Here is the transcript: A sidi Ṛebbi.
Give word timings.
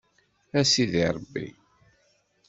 A 0.59 0.61
sidi 0.71 1.01
Ṛebbi. 1.15 1.45